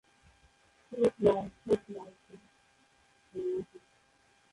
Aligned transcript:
চোখ 0.91 1.13
লাল, 1.21 1.45
ঠোঁট 1.61 1.81
লালচে। 1.89 2.35